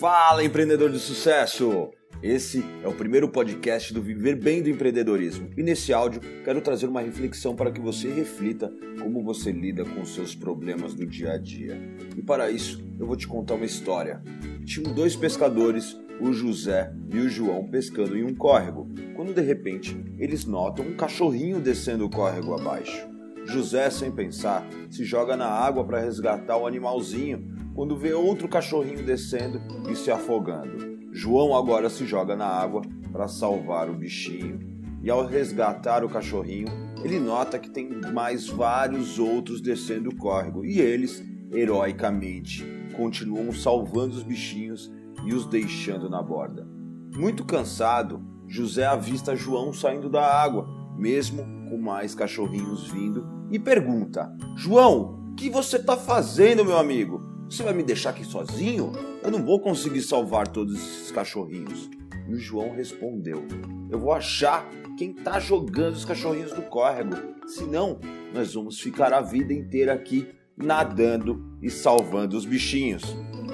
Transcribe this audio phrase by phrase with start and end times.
[0.00, 1.90] Fala, empreendedor de sucesso!
[2.20, 5.50] Esse é o primeiro podcast do Viver Bem do Empreendedorismo.
[5.56, 10.00] E nesse áudio quero trazer uma reflexão para que você reflita como você lida com
[10.00, 11.80] os seus problemas do dia a dia.
[12.16, 14.20] E para isso, eu vou te contar uma história.
[14.64, 19.96] Tinham dois pescadores, o José e o João, pescando em um córrego, quando de repente
[20.18, 23.14] eles notam um cachorrinho descendo o córrego abaixo.
[23.46, 29.04] José, sem pensar, se joga na água para resgatar o animalzinho, quando vê outro cachorrinho
[29.04, 29.60] descendo
[29.90, 30.94] e se afogando.
[31.12, 34.58] João agora se joga na água para salvar o bichinho.
[35.02, 36.68] E ao resgatar o cachorrinho,
[37.04, 42.64] ele nota que tem mais vários outros descendo o córrego e eles, heroicamente,
[42.96, 44.90] continuam salvando os bichinhos
[45.26, 46.66] e os deixando na borda.
[47.14, 54.34] Muito cansado, José avista João saindo da água, mesmo com mais cachorrinhos vindo, e pergunta:
[54.56, 57.33] João, o que você está fazendo, meu amigo?
[57.48, 58.92] Você vai me deixar aqui sozinho?
[59.22, 61.90] Eu não vou conseguir salvar todos esses cachorrinhos.
[62.28, 63.44] E o João respondeu:
[63.90, 67.14] Eu vou achar quem está jogando os cachorrinhos do córrego.
[67.46, 68.00] Senão,
[68.32, 73.02] nós vamos ficar a vida inteira aqui nadando e salvando os bichinhos.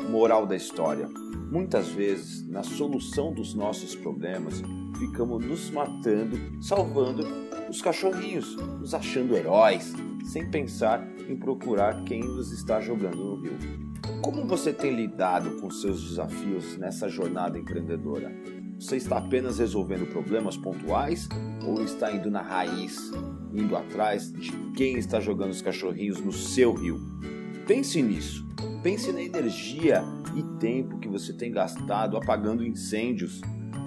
[0.08, 1.08] Moral da história:
[1.50, 4.62] muitas vezes, na solução dos nossos problemas,
[4.98, 7.26] ficamos nos matando, salvando
[7.68, 9.92] os cachorrinhos, nos achando heróis,
[10.24, 13.58] sem pensar em procurar quem nos está jogando no rio.
[14.22, 18.32] Como você tem lidado com seus desafios nessa jornada empreendedora?
[18.78, 21.28] Você está apenas resolvendo problemas pontuais
[21.64, 23.10] ou está indo na raiz,
[23.52, 26.98] indo atrás de quem está jogando os cachorrinhos no seu rio?
[27.66, 28.46] Pense nisso.
[28.82, 30.02] Pense na energia
[30.34, 33.40] e tempo que você tem gastado apagando incêndios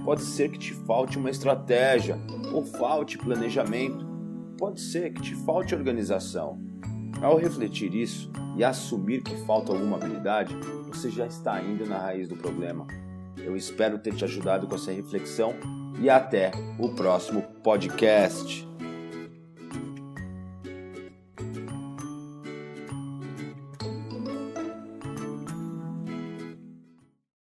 [0.03, 2.19] Pode ser que te falte uma estratégia
[2.51, 4.05] ou falte planejamento.
[4.57, 6.59] Pode ser que te falte organização.
[7.21, 10.55] Ao refletir isso e assumir que falta alguma habilidade,
[10.87, 12.85] você já está indo na raiz do problema.
[13.37, 15.53] Eu espero ter te ajudado com essa reflexão
[15.99, 18.67] e até o próximo podcast.